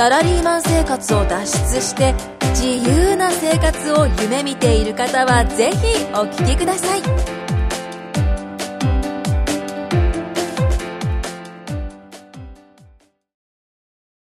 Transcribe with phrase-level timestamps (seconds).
[0.00, 1.44] サラリーマン生活を脱
[1.74, 2.14] 出して
[2.54, 5.76] 自由な生活を夢見ている方はぜひ
[6.14, 7.02] お聞きください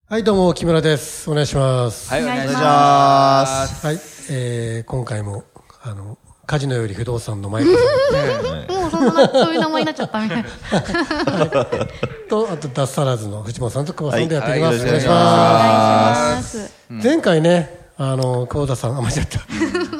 [0.07, 1.29] はい、どうも、木村です。
[1.29, 2.09] お願いします。
[2.09, 3.85] はい、お願いします。
[3.85, 3.95] はい、
[4.29, 5.43] えー、今回も、
[5.81, 11.43] あの、カジノより不動産の舞子さもうそんな、そういう名前になっちゃったみたいな。
[11.45, 11.49] ん
[12.29, 14.79] と、あと、脱サラーズの藤本さんと久保さんでやっていきます。
[14.79, 16.67] はいお願いしお願まいします。
[16.67, 16.73] す。
[16.89, 19.39] 前回ね、あの、久保田さん、あ、間違った。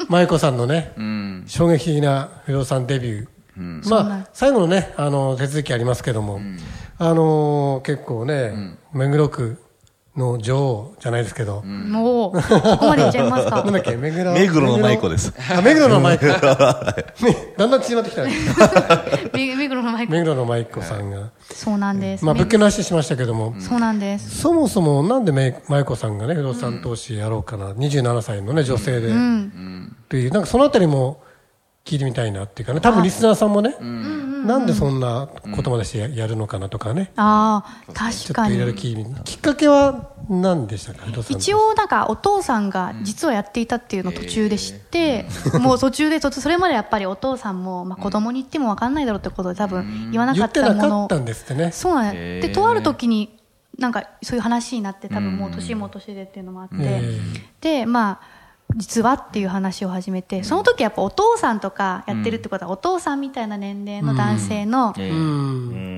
[0.08, 1.44] 舞子さんのね、うん。
[1.46, 3.88] 衝撃的な不動産デビュー。
[3.88, 6.40] まあ、最後のね、あの、手続きありますけども、
[6.98, 9.58] あの、結構ね、目黒区
[10.16, 13.72] の女王じゃないですけど、もう、そこまでいっちゃいますか なん。
[13.72, 14.32] だっけ、目黒。
[14.32, 15.32] 目黒の舞子です。
[15.54, 16.24] あ、目黒の舞子。
[16.26, 16.32] ね
[17.56, 18.22] だんだん縮まってきた
[19.36, 20.12] 目黒のマイク。
[20.12, 21.30] 目黒の舞子さんが。
[21.52, 22.24] そうなんです。
[22.24, 24.38] まあ、め物件の話しましたけども、そうなんです。
[24.40, 29.10] そもそもなんでめ舞子さんがね、不動産投資やろうかな、27歳のね、女性で、っ
[30.08, 31.20] ていう、なんかそのあたりも
[31.86, 39.14] 聞いてみたいなっていうかね、多分リスナーさんもね、なんでそんなことまでしてややるのかなとかね、ああ、確かちょっといろいろに。
[39.24, 45.26] きっかけは何でしたか、一応なんかお父さんが実はやっていたっていうのを途中で知って、
[45.60, 50.74] もう途中でそれまでやっぱりお父さんも、まあ、子供に言っても分かんないだろうってことで多分言わなか言ったもの。
[50.74, 51.70] なかったんですってね。
[51.70, 53.38] そうなんでとある時に、
[53.78, 57.20] なんかそういう話になって、多分もう年も年でっていうのもあって、え
[57.60, 64.90] で、まあ、実はっていう話を始めて、その時やっぱお父さんとかやってるってことは、お父さんみたいな年齢の男性の。
[64.90, 64.94] っ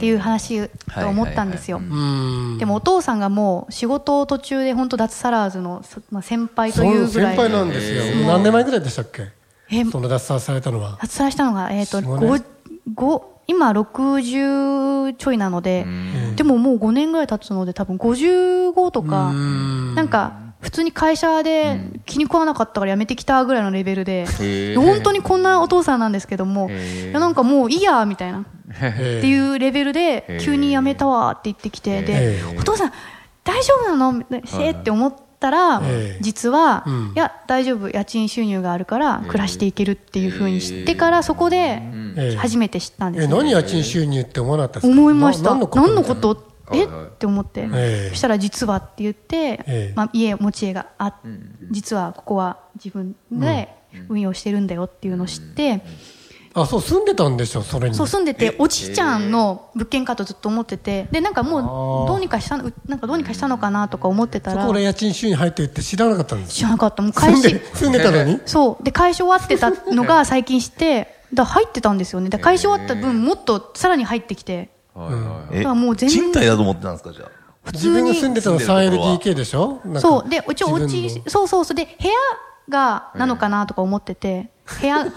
[0.00, 1.78] ていう話と思ったんですよ。
[1.78, 2.59] うん。
[2.59, 7.37] でもお父さんがもう仕事を途中で本当脱サラーズの、そまあ、先輩とそいううぐらい。
[7.37, 8.26] 先輩なんですよ。
[8.28, 9.28] 何年前ぐらいでしたっけ？
[9.70, 10.98] えその脱サラされたのは。
[11.03, 12.44] 脱サラしたのが、えっ、と、4 5、
[12.94, 15.84] 5、今60ちょいなので、
[16.37, 24.80] でももう5年ぐらい経つので多分55とか、うんなんか、普通に会社で気に食わなかったから辞めてきたぐらいのレベルで、ー。
[24.80, 28.44] 本当にこんなお父さんなんですけども、いやなんかもういいや、みたいな、
[28.80, 32.92] えっていうレベルで、急に辞めたわって言ってきて、でへ、お父さん、
[33.44, 34.24] 大丈夫なの
[34.60, 41.56] えって思ったらええ、実はうん、いや、大丈夫、家賃収入があるから暮らしていけるっていうふうに知ってから、そこで
[42.16, 43.36] ええ初めて知ったんですえ、よ。
[43.36, 45.00] 何家賃収入って思わなかったですか？
[45.00, 45.54] 思いました。
[45.54, 46.77] な何のことえ？
[46.79, 47.06] はいはい。
[47.06, 48.09] って思って、ええ。
[48.11, 49.93] そしたら実はって言って、ええ。
[49.95, 51.15] まあ、家持ち家があ、
[51.71, 53.69] 実はここは自分で
[54.09, 55.83] 運用してるんだよっていうのを知って、
[56.55, 57.95] あ、そう、住んでたんでしょ、それに。
[57.95, 62.65] そう住んでて、おじいちゃんの物件かとずっと思ってて、で、なんかもう、どうにかしたな
[62.97, 67.03] んかどうにかしたのかなとか思ってたらそこ、俺家賃収入入ってるって知らなかったんです知らなかった。
[67.03, 68.41] もう返し住んで、、住んでたのに？
[68.47, 68.85] そう。
[68.85, 72.31] で、返し終わってたのが最近知って、 だ入ってたんですよね。
[72.31, 74.71] で、返し終わった分、もっとさらに入ってきて、
[75.53, 76.19] えもう全然。
[76.25, 77.70] 賃貸だと思ってたんですか、じゃあ？
[77.72, 80.28] 自分が住んでたの住んでるところは？3LDK でしょそう。
[80.28, 80.81] で、うちお家
[81.25, 81.75] の、そうそうそう。
[81.75, 82.14] で、部屋
[82.69, 84.50] が、なのかなとか思ってて、
[84.81, 85.14] 部屋、 あんまり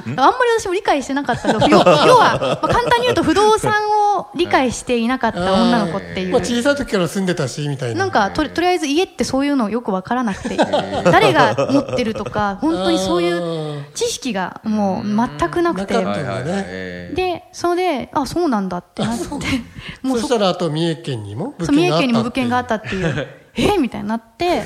[0.59, 1.83] 私も理解してなかったけど、要要
[2.15, 3.73] は、まあ、簡単に言うと不動産
[4.21, 6.31] を理解していなかった女の子っていう。
[6.31, 7.99] まあ小さい時から住んでたし、みたいな。
[7.99, 15.93] なんかとり、とりあえず家ってそういうのよくわからなくて、誰が持ってるとか、 本当にそういう知識がもう全くなくて、
[17.13, 19.25] で、それで、あ、そうなんだってなって、
[20.01, 24.63] もそしたらあと三重県にも三重県にも物件があっったっていう、 えみたいになって、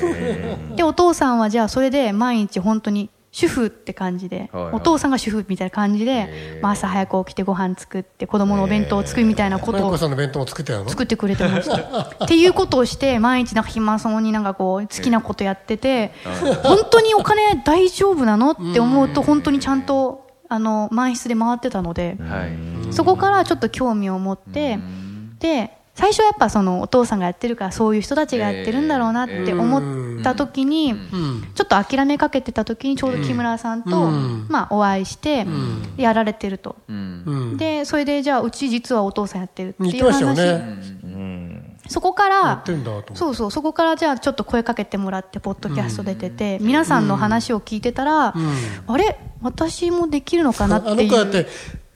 [0.76, 4.74] で、お父さんはじゃあそれで毎日本当に主婦って感じで、はいはい。
[4.76, 11.76] お父さんが主婦みたいな感じで、まあ、朝早く起きてご飯作って子供のお弁当を作るみたいなことを舞子さんの弁当も作ってたの作ってくれてました。
[12.24, 16.14] っていうことをして、毎日なんか暇そうになんかこう、好きなことやってて、
[16.62, 22.56] 本当にお金大丈夫なのって思うと、本当にちゃんと、あの、満室で回ってたので、はい。
[22.90, 24.78] そこからちょっと興味を持って、
[25.40, 30.94] で、最初はやっぱそのお父さんがやってるからそういう人たちがやってるんだろうなって思った時に、
[31.54, 35.46] ちょっと諦めかけてた時にちょうど木村さんと、うんまあお会いして、
[35.96, 36.76] やられてると。
[37.56, 40.22] で、それでじゃあうち実はお父さんやってるっていう話。
[40.22, 40.78] ましたよね。
[41.02, 41.76] うん。
[41.88, 42.64] そこかやら。
[43.14, 48.34] そうそう、そこからじゃあちょっと声かけてもらって、ポッドキャスト出てて、皆さんの話を聞いてたら、
[48.86, 49.18] あれ？
[49.40, 51.46] 私もできるのかなっていう。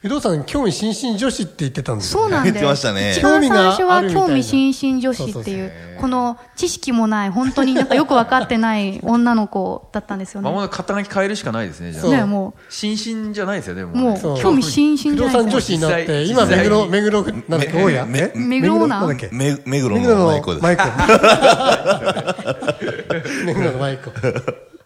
[0.02, 2.54] 不動産興味津々女子って言ってたんですよ、そうなんです。
[2.54, 10.48] 言ってましたね一番最初は興味津々女子ってそうそういう、この知識もない、本当になんかよく分かってない女の子だったんですよね。
[10.48, 12.06] まもなく肩書き変えるしかないですね、じゃあ。
[12.08, 15.42] ね、も新進じゃないですよね、もう、もそうう、興味津不動々じゃないですか。
[15.42, 18.06] 産女子になって、今、目黒、目黒、なんだっけ、大家？
[18.06, 18.28] 目
[18.62, 19.06] 黒オーナー？
[19.06, 19.28] なんだっ
[19.66, 20.62] 目黒目黒のの舞子です。
[20.62, 20.82] 舞子。
[23.44, 24.10] 目黒の舞子。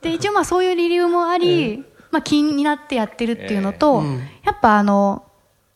[0.03, 1.85] で、一応まあそういう理由もあり、
[2.15, 4.03] まあ気になってやってるっていうのと、
[4.45, 5.25] やっぱあの、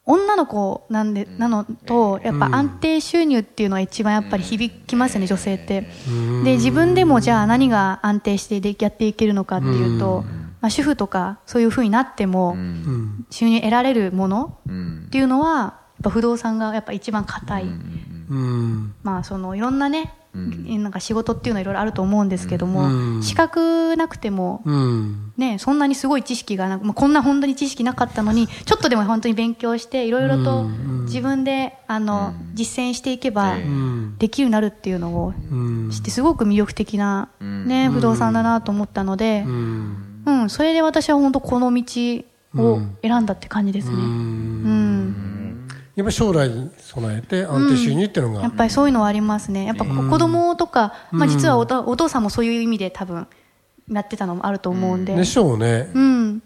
[0.04, 5.82] 女の子なんで、なのと、やっぱ安定収入っていうのは一番やっぱり響きますよね、女性って。
[6.44, 10.24] で、自分でもじゃあ何が安定してでやっていけるのかっていうと、
[10.62, 13.26] まあ主婦とかそういう風になっても、うん。
[13.30, 15.74] 収入得られるものうんっていうのは、やっ
[16.04, 17.64] ぱ不動産がやっぱ一番硬い。
[17.64, 18.94] うん。
[19.02, 20.08] まあそのいろんなね、ん
[20.78, 25.32] なんか仕事っていうのはいろいろあると思うんですけども、うん資格なくても、うん。
[25.36, 30.64] ね、そんなにすごい知識がなく、まあ、こんな本当に知識なかったのに、ちょっとでも本当に勉強して、いろいろと
[31.04, 33.56] 自分で、あの、実践していけば。
[34.18, 35.90] できるようになるっていうのをうん。
[35.90, 40.22] 知って、すごく魅力的な、ね、不動産だなと思ったのでう、ん。
[40.26, 41.84] うん、それで私は本当この道
[42.56, 43.94] を選んだって感じですね。
[43.94, 43.98] う。
[43.98, 44.77] うんん。
[45.98, 48.42] やっぱ将来に備えて安定収入っていうのが。
[48.42, 49.64] やっ、ぱりそういうのはありますね。
[49.64, 53.26] やっぱこ子供とか、まあ実はおたお父さんもそういう意味で多分、
[53.90, 55.16] やってたのもあると思うんで。
[55.16, 55.90] でしょうね。
[55.92, 56.42] うん。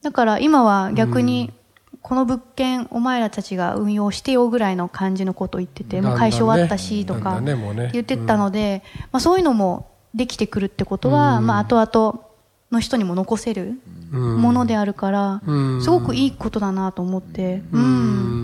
[0.00, 1.52] だから今は逆に、
[2.00, 8.82] この物件、お前らたちが運用してよぐらいの感じのことを言ってて、もう解消終わったしとか言ってたので、
[9.12, 12.24] まあそういうのもできてくるってことは、まあ後々
[12.70, 13.78] の人にも残せる
[14.12, 14.40] うん。
[14.40, 15.82] ものであるから、うん。
[15.82, 17.78] すごくいいことだなと思って、う。
[17.78, 18.37] うんん。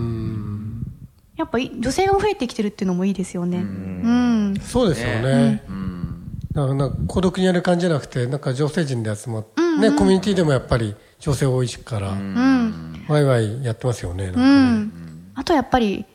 [1.37, 3.57] やっぱい女性が増えてきてるっていうのもいいですよね。
[3.57, 4.55] うん。
[4.61, 5.63] そうですよね。
[5.67, 6.37] うん。
[6.53, 13.05] だからなんか孤独にやる感じじゃなくて、なんか女性陣で集まって、ね、コミュニティでもやっぱり女性多いから、うん。
[13.09, 14.31] ワイワイやってますよね。
[14.31, 14.91] なん。
[15.35, 16.05] あとやっぱり、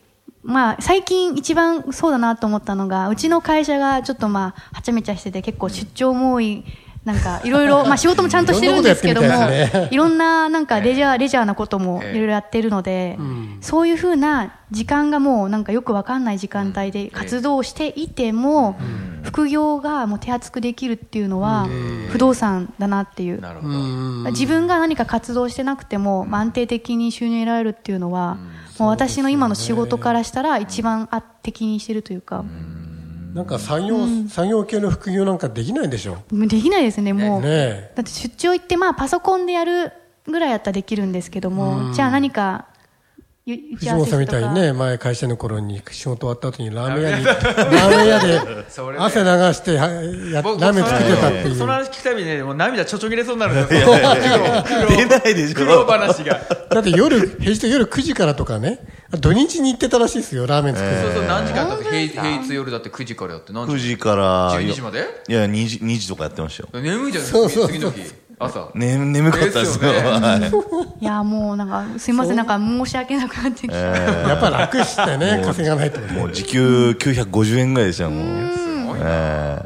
[0.42, 6.64] まあ、最近一番そうだなと思ったのが、うちの会社がちょっとまあ、はちゃめちゃしてて、結構出張も多い、
[7.04, 9.28] なんか、いろいろ、 まあ仕事もちゃんとしてるんですけども、
[9.90, 13.18] いろんなな、なんかレジャー、レジャーなこともいろいろやってるので、
[13.60, 18.78] そういうふうな時間がもうなんかよくわかんない時間帯で活動していても、
[19.22, 21.68] 副業がもう手厚くできるっていうのは、
[22.10, 23.40] 不動産だなっていう。
[24.30, 28.36] 自分が何か活動してなくても、まあ安定的に収入得られるっていうのは、
[28.78, 32.44] もう私の今の仕事からしたら一番あ適任してるというか、
[33.34, 33.96] なんか作業、
[34.28, 36.14] 作業系の副業なんかできないでしょ？
[36.32, 37.40] もうできないですね、もう。
[37.42, 37.92] ねえ。
[37.94, 39.92] だって出張行って、まあパソコンでやる
[40.26, 42.66] ぐらいやったらできるんですけども、じゃあ何か、
[43.76, 48.40] 藤本さんみたいにね、前会社の頃に仕事終わった後にラーメン屋に、ラーメン屋で
[48.98, 49.88] 汗流しては
[50.32, 51.54] や僕ラーメン作ってたっていう。
[51.56, 53.94] その話聞くたびにね、もう涙ちょちょぎれそうになるんですよ。
[54.88, 55.86] 出ないでし苦労ょ。
[55.86, 56.40] 話が。
[56.70, 58.80] だって夜、平日夜9時からとかね、
[59.18, 61.02] 土日に行ってたらしいですよ、ラーメン作る。
[61.02, 65.04] そうそう、何時間だって平平日夜だって9時からやって何時？9時から、12時まで？
[65.28, 66.82] いや、2時、2時とかやってましたよ。
[66.82, 68.02] 眠いじゃん、そうそうそう次の日。
[68.40, 68.70] 朝。
[68.74, 69.92] ね、眠かったですよ。
[69.92, 73.76] ねはいや、もうなんか、すいません、なんか申し訳なくなってきた。
[73.76, 76.12] やっぱ楽してね、稼がないとね。
[76.12, 78.96] もう時給950円ぐらいでしたよ、もう。
[78.98, 79.62] え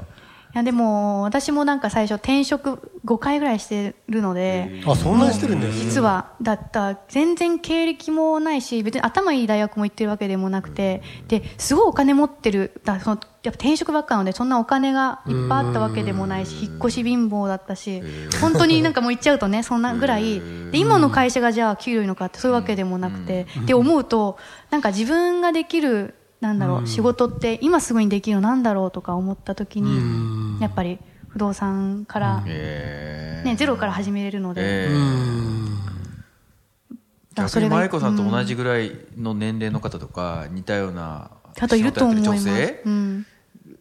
[0.55, 18.02] いや、でも、私もなんか最初転職5回ぐらいしてるので、あ、そんなにしてるんです実は、だった、全然経歴もないし、別に頭いい大学も行ってるわけでもなくて、で、すごいお金持ってる、だそのやっぱ転職ばっかなので、そんなお金がいっぱいあったわけでもないし、引っ越し貧乏だったし、
[18.41, 24.38] 本当になんかもう行っちゃうとね、そんなぐらい、で、今の会社がじゃあ給料いいのかってそういうわけでもなくて、で、思うと、
[24.71, 34.88] なんか自分ができる、なんだろう、仕事って今すぐにできるのなんだろうとか思った時に、やっぱり不動産から、えね、ゼロから始めれるので。
[37.35, 42.49] 逆に舞子さんと同じぐらいの年齢の方とか、似たようなあといると思います。
[42.85, 43.26] うん。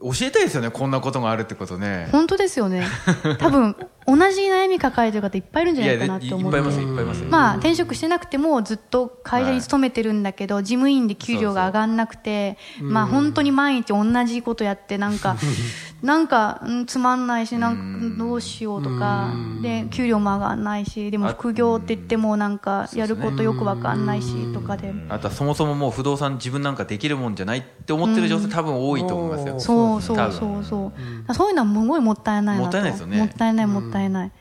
[0.04, 2.10] 教えたいですよね、こんなことがあるってことね。
[2.12, 2.86] 本当ですよね。
[3.40, 6.58] 多分、同じ悩み抱えてる方いっぱいいるんじゃないかなって思って。
[6.58, 7.24] いっぱいいます、いっぱいいます。
[7.24, 15.38] まあ、転職してなくてもずっと会社に勤めてるんだけど、事務員で給料が上がんなくて、まあ本当に毎日同じことやって、なんか、
[16.04, 19.30] なんか、うんつまんないし、なんか、どうしようとか、
[19.62, 24.94] で、給料も上がんないし、でも副業って言ってもなんか、やることよくわかんないし、とかで。
[25.08, 29.60] あとはそもそももう不動産自分なんかできるもんじゃないって思ってる女性多分多いと思いますよ。
[29.62, 30.90] そうそうそうそう、そう。
[30.90, 31.40] いうのはす
[31.88, 32.64] ごいもったいないなと。
[32.64, 33.18] もったいないですよね。
[33.18, 34.32] もったいないもったいない、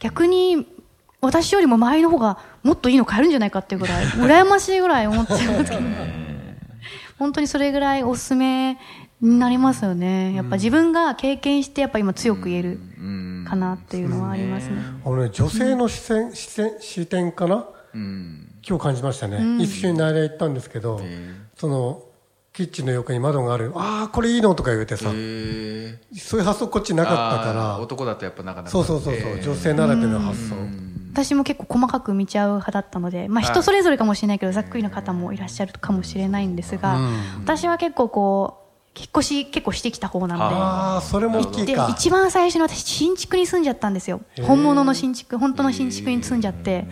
[0.00, 0.66] 逆に
[1.20, 5.82] 私よりも周りの方がもっといいの買えるんじゃないかっていうぐらい羨ましいぐらい思っちゃいますけど。
[7.16, 8.78] 本当にそれぐらいおすすめに
[9.24, 10.34] なりますよね。
[10.34, 12.80] やっぱ自分が経験してやっぱ今強く言える
[13.48, 14.76] かなっていうのはありますね。
[15.04, 17.64] あのね、女性の視線、視線、視点かな？
[17.94, 21.00] 今日感じましたね、一緒に内来行ったんですけど、
[21.56, 22.02] その
[22.52, 23.72] キッチンの横に窓がある。
[23.74, 25.04] ああこれいいのとか言うてさ。
[25.04, 27.78] そういう発想こっちなかったから。
[27.78, 28.70] 男だとやっぱなかなか。
[28.70, 30.56] そうそうそうそう、女性ならではの発想。
[31.12, 36.98] 私も結構細かく見ちゃう派だったので、まあ、人それぞれかもしれないけどざっくりの方もいらっしゃるかもしれないんですが、
[37.44, 38.63] 私は結構こう
[38.96, 40.54] 引っ越し結構してきた方なので。
[40.54, 41.88] ああそれも大きいか。
[41.90, 44.20] 一番最初に私新築に住んじゃったんですよ。
[44.42, 46.86] 本物の新築本当の新築に住んじゃって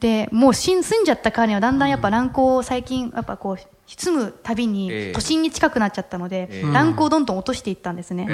[0.00, 3.56] でもう住んじゃったからにはだんだんやっぱ乱行最近やっぱこう
[3.96, 8.28] 住むたびに都心に近くなっちゃったので、ランクをどんどん落としていったんですね、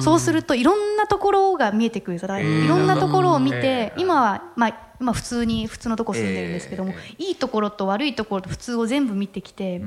[0.00, 9.82] そうするといろんなところが見えてくるからいろんなところを見て、今は、まあ、今普通に普通のとこ住んでるんですけども、いいところと悪いところと普通を全部見てきて、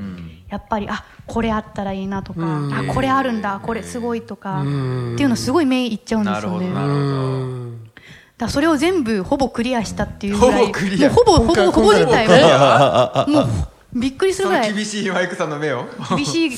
[0.50, 7.83] やっぱりあこれあったらいいなとか、あこれあるんだこれすごいとか、っていうのすごい目いっちゃうんですよね。
[8.44, 13.46] だそれを全部ほぼクリアしたっていうぐらいもうほぼほぼほぼ自体はもう
[13.96, 14.74] びっくりするぐらい。
[14.74, 15.86] 厳しいマイクさんの目を。
[16.16, 16.56] 厳しい目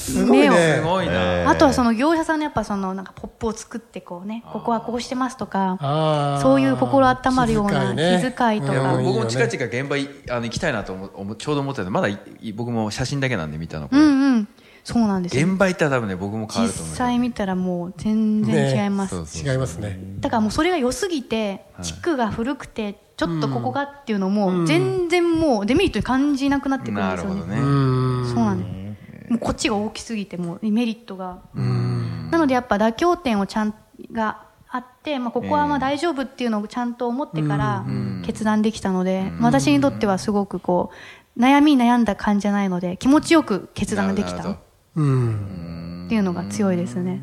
[0.49, 0.53] を。
[0.53, 1.49] すごいな。
[1.49, 8.97] あとはその業者さんのやっぱそのなんかポップを作ってこうねここはこうしてますとかそういう心温まるような気遣いとか。
[9.03, 9.97] 僕も近々現場
[10.33, 12.07] あの行きたいなと思ちょうど思ってたまだ
[12.55, 13.89] 僕も写真だけなんで見たの。
[13.91, 14.47] うんうん
[14.85, 19.99] そうなんです現場行ったら多分ね僕も変わると思う実際見たらもう全然違います、違いますね。
[20.19, 29.31] だからもうそれが良すぎて地区が古くてちょっとここがっていうのも全然もうデメリットに感じなくなってくるんですよね、ね、そうなんです。
[29.31, 31.39] もうこっちが大きすぎてもうメリットが。
[31.55, 33.73] なのでやっぱ妥協点をちゃん
[34.11, 37.85] があって、まあ、ここはまあ大丈夫っていうのをちゃんと思ってから
[38.23, 40.91] 決断できたので、私にとってはすごくこ
[41.37, 44.57] う悩み悩んだ感じじゃないので気持ちよく決断ができた
[44.95, 47.21] っていうのが強いですね。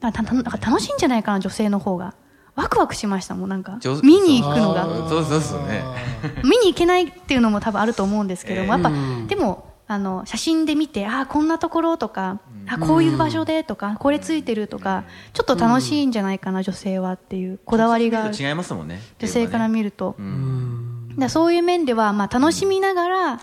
[0.00, 2.14] だからなんか楽しいんじゃないかな女性の方が。
[2.54, 3.80] ワクワクしましたもんなんか。
[4.02, 4.84] 見に行くのが。
[5.08, 5.82] そうそうそうね。
[6.44, 8.92] 見に行けないっていうのも多分あると思うんですけども、やっぱ、
[9.26, 15.04] でもあの写真で見てああこんなところとか、あこういう場所でとかこれついてるとか
[15.34, 19.02] ちょっと楽しいんじゃないかな、女性はっていうこだわりが違いますもんね。
[19.18, 20.16] 女性から見ると。
[21.18, 23.40] だそういう面では、まあ、楽しみながら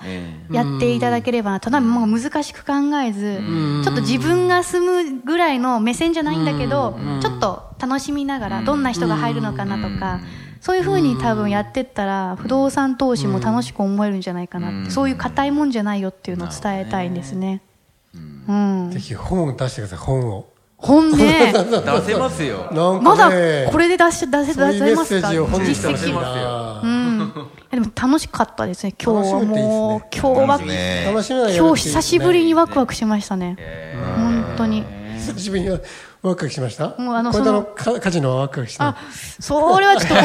[0.52, 2.74] やっていただければな、ただもう難しく考
[3.04, 3.40] えず、
[3.84, 10.20] ちょっと自分が住むぐらいの目線じゃないんだけど、ちょっと楽しみながら、どんな人が入るのかなとか、
[10.60, 17.62] そういうふうに多分やってったら、不動産投資も楽しく思えるんじゃないかなって、そういう硬いもんじゃないよっていうのを伝えたいんですね。
[18.14, 20.46] うん、ぜひ本を出してください、本を。
[20.78, 21.54] 本ね。
[21.54, 22.70] 出せますよ。
[23.02, 23.30] まだ
[23.72, 25.30] これで出し出せ出せますか？
[25.32, 26.14] 実績。
[27.36, 27.82] うん。
[27.82, 28.94] でも楽しかったですね。
[29.02, 33.58] 今日はもう今日は今日久しぶりにワクワクしましたね。
[34.18, 34.84] 本当に。
[35.18, 35.86] 久しぶりにワク
[36.24, 36.96] ワクしました？
[36.98, 38.90] もうあのそのカジノワクワクした。
[38.90, 38.98] あ、
[39.40, 40.22] それはちょっとこ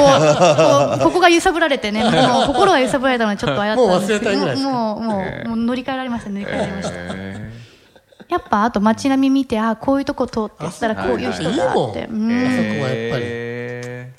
[0.97, 4.31] う ここが揺さぶられてね、 もう心が揺さぶられたのでちょっとあやったんですけど。
[4.33, 6.97] もう忘れたいぐらいもうもうもう乗り換えられました乗り換えられました。
[8.29, 13.23] やっぱあと街並み見てあこういうとこ通ってったらこういう人があって、うん、あそこはやっぱり。
[13.25, 14.13] え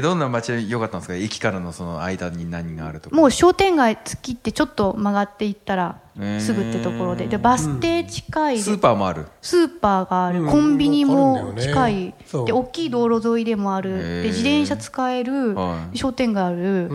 [0.00, 1.14] どんな街良かったんですか？
[1.14, 6.00] 駅からのその間に何があるともう商店街突きってちょっと曲がっていったら
[6.40, 7.26] すぐってところで。
[7.26, 9.26] でバス停近い、うん、スーパーもある。
[9.42, 12.14] スーパーがある、コンビニも近い、ね、
[12.46, 14.22] で大きい道路沿いでもある。
[14.22, 15.54] で自転車使える、
[15.94, 16.88] 商店街ある、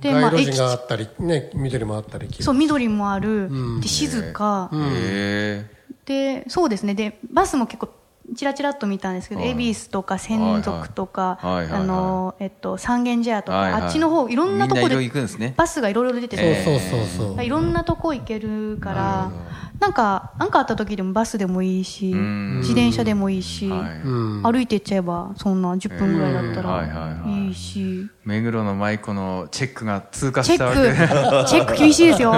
[0.00, 4.70] でまあ駅があったりね緑もあったりそう緑もある、で静か、
[6.04, 6.94] でそうですね。
[6.94, 7.97] でバスも結構
[8.36, 14.94] ちらちらっと見たんですけど、恵比寿とか専属とか、あの、えっと、三軒茶屋とか、あっちの方、いろんなとこで、
[15.56, 17.44] バスがいろいろ出てて、そうそうそうそう。
[17.44, 19.30] いろんなとこ行けるから、
[19.80, 22.06] なんか、なんかあった時でもバスでもいいし、
[22.58, 23.70] 自転車でもいいし、
[24.42, 28.08] 歩いていっちゃえば、そんな10分ぐらいだったらいいし。
[28.28, 32.34] 目黒の舞子のチェックが通過したわけチェック、 チェック厳しいですよ。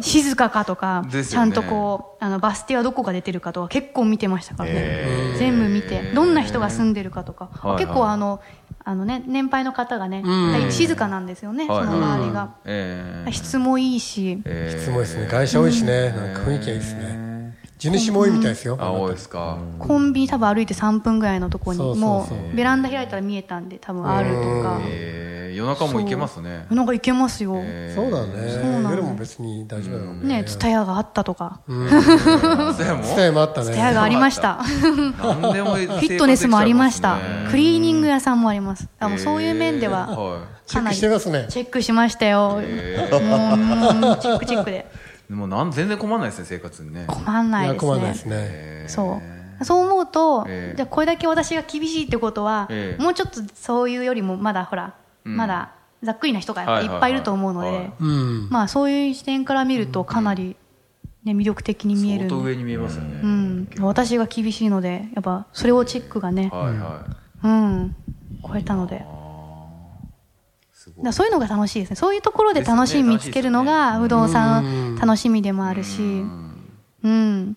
[0.00, 5.36] 静かかとか、ちゃんとこう、あの、バス停はどこが出てるかとか結構見てましたからね。
[5.38, 8.40] 全部見て、どんな人が住んでるかとか、結構あの、
[8.82, 10.24] あのね、年配の方がね、
[10.70, 12.50] 静かなんですよね、その周りが。
[13.30, 14.42] 質もいいし。
[14.68, 15.28] 質もいいですね。
[15.30, 17.30] 会社多いしね、なんか雰囲気がいいですね。
[17.78, 18.76] 地主も多いみたいですよ。
[18.78, 19.56] あ、多いですか。
[19.78, 24.80] コンビニ多分歩いて3分ぐらいのところに、もうベランダ開いたら見えたんで、多分あるとか。
[25.54, 26.66] 夜中も行けますね。
[26.70, 27.54] 夜中行けますよ。
[27.94, 28.82] そうだね。
[28.82, 30.42] 夜も別に大丈夫だもんね。
[30.42, 31.60] ね、ツタヤがあったとか。
[31.66, 33.02] ツタヤも？
[33.02, 33.66] ツタヤもあったね。
[33.66, 34.54] ツタヤがありました。
[34.64, 37.18] フィットネスもありました。
[37.50, 38.88] クリーニング屋さんもあります。
[38.98, 40.46] あ、もうそういう面では。
[40.66, 41.46] チェックしてますね。
[41.48, 42.50] チェックしましたよ。
[42.50, 44.86] もう、チェックチェックで。
[45.30, 49.20] もうなん全然困らないですね生活にね困んないですね困んないですねそ
[49.62, 54.92] うそう思うと、えー、じゃあこれだけ私が厳しいってことは、えー、もうちょっとそういうよりもまだほら、うん、
[55.24, 55.72] まだ
[56.02, 58.48] ざっくりな人がやっぱいっぱいいると思うので、うん。
[58.50, 60.56] まあそういう視点から見るとかなり、
[61.24, 62.28] ね、魅力的に見える。
[62.28, 63.20] 相当上に見えますよね。
[63.22, 67.06] うん、私が厳しいので、やっぱそれをチェックがね、はいは
[67.44, 67.96] うん、
[68.46, 69.04] 超えたので。
[71.02, 71.96] だそういうのが楽しいですね。
[71.96, 76.00] そういうところで楽しみ見つけるのが不動産の楽しみでもあるし、
[77.02, 77.56] うん。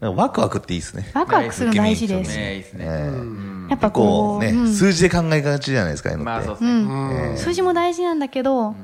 [0.00, 1.10] ワクワクっていいですね。
[1.14, 2.24] ワクワクするの大事でい。
[2.24, 2.36] す。
[2.36, 3.53] ねいいですね。
[3.66, 4.72] えやっぱここう、うね、うん。
[4.74, 6.30] 数字で考えがちじゃないですか、ああいうのって。
[6.30, 7.32] まあそうですうね。
[7.34, 8.74] ん、数字も大事なんだけど、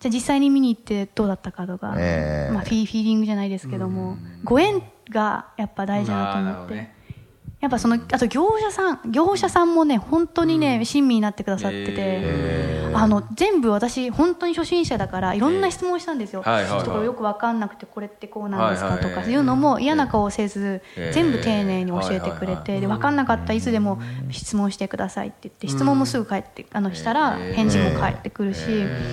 [0.00, 2.52] じゃあ実際に見に行ってどうだったかとか、ええ。
[2.52, 6.99] まあフィフィーリングじゃないですけども、ご縁がやっぱ大事だと思って。
[7.60, 12.24] やっぱその、あと業者さん、業者さんもね、本当にね、親身になってくださってて、
[12.94, 16.42] あの、全部私、本当に初心者だから、いろんな質問したんですよ。
[16.42, 16.80] はいはいはい。
[16.80, 18.96] ちょっとこれよくわかんなくて、これってこうなんですか？
[18.96, 21.12] とか、はいうのも嫌な顔せずえ、ー。
[21.12, 24.00] 全部丁寧に教えてくれて、で、わかんなかったらいつでも
[24.30, 28.62] 質問してくださいって言って、質問もすぐ返って、あの、したら、返事も返ってくるし、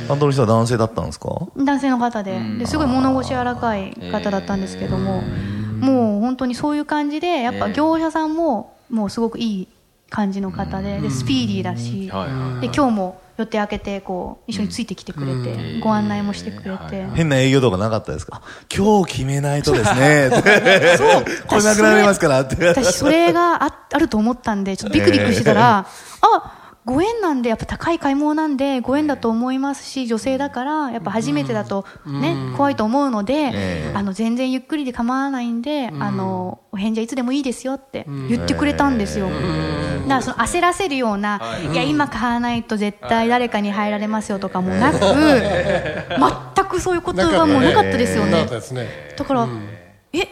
[0.07, 1.29] 担当の人は男性だったんですか？
[1.57, 2.39] 男性の方で。
[2.59, 5.21] ですごい物腰柔らかい方だったんですけども、
[5.79, 9.67] もう本当にそういう感じでやっぱ業者さんももうすごくいい
[10.09, 12.07] 感じの方ででスピーディーだし、
[12.61, 18.41] で今日も予定開けてこう一緒についてきてくれて、ご案内もしてくれて、変な営業とかなかったですか？
[18.75, 20.29] 今日決めないとですね。
[21.47, 22.55] これなくなりますからって。
[22.65, 25.85] 私それがああると思ったんでちょっとビクビクしてたら、
[26.21, 33.91] あご縁なんでやっぱ高い買い物なんでご縁だと思いますし女性だからやっぱ初めてだとね、怖いと思うので、ええ。
[33.93, 39.41] あの全然ゆっくりで構わないんで、あのお返事はいつでもいいですよって言ってくれたんですよ、だか
[40.07, 41.41] らその焦らせるような、
[41.73, 41.75] い。
[41.75, 48.47] や今買わないと絶対誰かに入られますよとかもなく、全くそういうことがもうなかったですよね。
[49.17, 49.45] だから、
[50.13, 50.29] え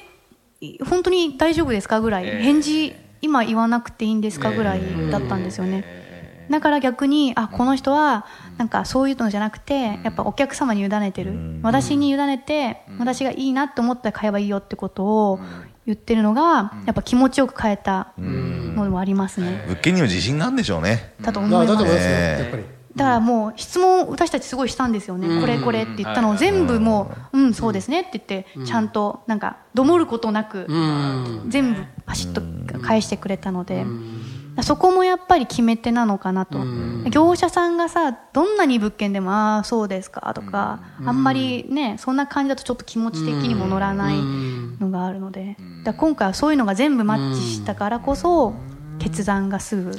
[0.62, 4.82] い本当に大丈夫ですかぐらい、返事今言わなくていいんですかぐらい
[5.12, 6.05] だったんですよね、
[6.50, 8.26] だから逆にあこの人は
[8.58, 11.34] なんかそういうのじゃなくてやっぱお客様に委ねてる、
[11.64, 15.40] 私に委ねて、私がいいなって思ったら買えばいいよってことを
[15.86, 21.14] 言ってるのが、やっぱ気持ちよく買えたのもありますね、物件にも自信があるんでしょうね。
[21.22, 30.66] だとま思いますあだからもう質問私たちすごいしたんですよね、これこれって言ったのを全部もう、うん、そうですねって言って、ちゃんとなんか、どもることなく、
[31.50, 33.86] 全部パシッと返してくれたので、
[34.64, 36.60] そこもやっぱり決め手なのかなと、
[37.10, 44.18] 業者さんがさ、どんなに物件でも、ああ、そうですかとか、あんまりね、そんな感じだとちょっと気持ち的にも乗らない
[44.80, 48.54] のがあるので、だ今回はそういうのが全部マッチしたからこそ、
[49.00, 49.92] 決断がすぐ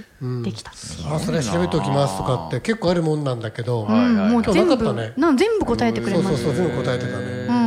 [0.42, 0.70] できた。
[0.70, 1.14] っていう。
[1.14, 4.30] あ、それ調べておきますとかって結構あるもんなんだけど、うん。
[4.30, 5.12] もう全部、ね。
[5.16, 7.24] なん全部答えてくれましたそうそうそう、全部答えてたね。
[7.48, 7.65] うん、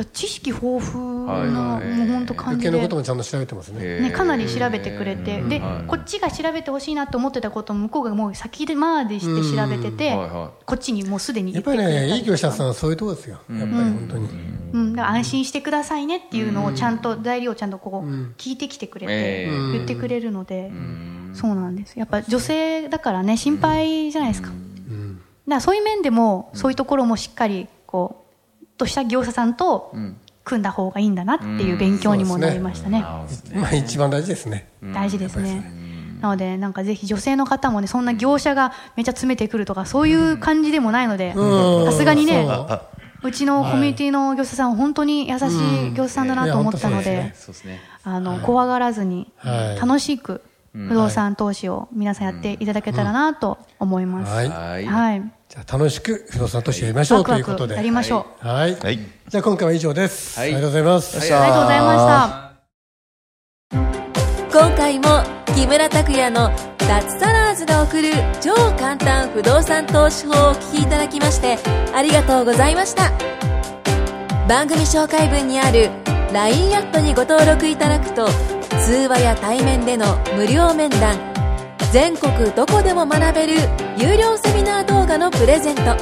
[0.00, 2.70] だから知識豊富な、もう本当感じで。
[2.70, 4.00] のこともちゃんと調べてますね。
[4.00, 13.40] ね、かなり調べてくれて、で、こっちが調べてほしいなと思ってたことも向こうがもう先でまでして調べてて、はいはこっちにもうすでにや言っぱりね、いい業者さんはそういうとこですよ。
[13.50, 13.70] やっぱり。
[13.70, 14.28] 本当に。
[14.72, 18.08] うん、だから安心してくださいねっていうのをちゃんと材料をちゃんとこう
[18.38, 19.72] 聞いてきてくれて、ええ。
[19.72, 20.70] 言ってくれるので、
[21.34, 21.98] そうなんです。
[21.98, 24.56] やっぱ女性だからね心配じゃないですか、だか
[25.46, 28.19] らそういう面でも、そういうところもしっかりこう
[28.80, 29.92] とした業者さんと
[30.44, 34.68] 組んだ方がいいんだなっていう勉強にもなりましたね、まあ一番大事ですね。
[34.82, 35.70] 大事ですね。
[36.22, 42.46] なので、なんかぜひ女性の方もね、そんな業者がめちゃ詰めてくるとか、そういう感じでもないので、さすがにね、
[43.22, 43.30] う。
[43.32, 45.42] ちのコミュニティの業者さんは本当に優し
[45.88, 47.34] い業者さんだなと思ったので。
[48.02, 49.80] あの、怖がらずに、はい。
[49.80, 54.32] 楽しく不動産投資を皆さんやっていただけたらなと思います。
[54.32, 54.48] はい。
[54.48, 54.86] はい。
[54.86, 55.32] はい。
[55.48, 57.74] じゃあ楽しく不動産投資やりましょうということで。
[57.74, 58.46] やりましょう。
[58.46, 58.74] はい。
[58.76, 58.98] はい。
[59.28, 60.38] じゃあ今回は以上です。
[60.38, 61.18] はいありがとうございます。
[61.18, 62.50] はいありがとうございました。
[64.52, 65.22] 今回も
[65.54, 71.56] 木村拓哉の脱サラーズが送る超簡単不動産投資法をお聞きいただきまして
[71.94, 73.12] ありがとうございました
[74.48, 75.90] 番組紹介文にある
[76.32, 78.26] LINE アットにご登録いただくと
[78.70, 81.18] 通話や対面での無料面談。
[81.92, 83.54] 全国どこでも学べる
[83.96, 85.96] 有料セミナー動画のプレゼント。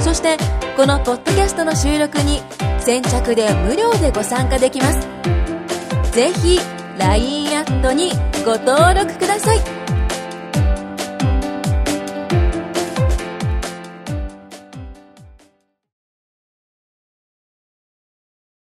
[0.00, 0.38] そして
[0.76, 2.40] このポッドキャストの収録に
[2.78, 5.08] 先着で無料でご参加できます。
[6.12, 6.58] ぜひ
[6.98, 8.12] LINE アットに
[8.44, 9.79] ご登録ください。